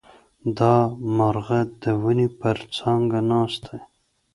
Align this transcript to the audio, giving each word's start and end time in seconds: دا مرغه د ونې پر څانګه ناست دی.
دا 0.57 0.75
مرغه 1.17 1.59
د 1.81 1.83
ونې 2.01 2.27
پر 2.39 2.57
څانګه 2.77 3.19
ناست 3.31 3.61
دی. 3.69 3.79